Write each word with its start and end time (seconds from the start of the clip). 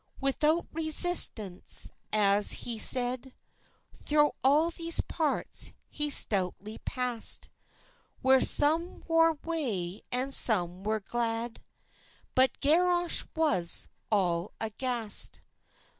Without 0.19 0.65
resistans, 0.73 1.91
as 2.11 2.53
he 2.65 2.79
said, 2.79 3.35
Throw 3.93 4.33
all 4.43 4.71
these 4.71 4.99
parts 5.01 5.73
he 5.91 6.09
stoutly 6.09 6.79
past, 6.79 7.49
Where 8.23 8.41
sum 8.41 9.03
war 9.07 9.37
wae, 9.43 10.01
and 10.11 10.33
sum 10.33 10.83
war 10.83 11.01
glaid, 11.01 11.57
But 12.33 12.59
Garioch 12.61 13.27
was 13.35 13.89
all 14.11 14.51
agast. 14.59 15.41